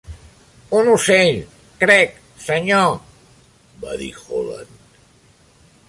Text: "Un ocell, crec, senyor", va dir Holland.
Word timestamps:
"Un 0.77 0.87
ocell, 0.93 1.35
crec, 1.85 2.17
senyor", 2.47 2.91
va 3.85 4.01
dir 4.03 4.13
Holland. 4.25 4.77